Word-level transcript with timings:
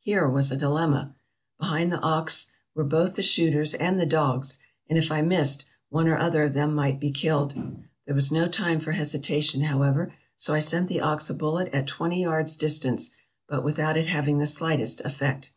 Here 0.00 0.26
was 0.26 0.50
a 0.50 0.56
dilemma! 0.56 1.14
Behind 1.60 1.92
the 1.92 2.00
ox 2.00 2.46
were 2.74 2.84
both 2.86 3.16
the 3.16 3.22
shooters 3.22 3.74
and 3.74 4.00
the 4.00 4.06
dogs, 4.06 4.56
and 4.88 4.96
if 4.98 5.12
I 5.12 5.20
missed, 5.20 5.66
one 5.90 6.08
or 6.08 6.16
other 6.16 6.44
of 6.44 6.54
them 6.54 6.74
might 6.74 6.98
be 6.98 7.10
killed. 7.10 7.52
There 8.06 8.14
was 8.14 8.32
no 8.32 8.48
time 8.48 8.80
for 8.80 8.92
hesitation, 8.92 9.60
however, 9.64 10.14
so 10.38 10.54
I 10.54 10.60
sent 10.60 10.88
the 10.88 11.02
ox 11.02 11.28
a 11.28 11.34
bullet 11.34 11.68
at 11.74 11.86
twenty 11.86 12.22
yards' 12.22 12.56
distance, 12.56 13.10
but 13.46 13.62
without 13.62 13.98
it 13.98 14.06
having 14.06 14.38
the 14.38 14.46
slightest 14.46 15.02
effect. 15.02 15.52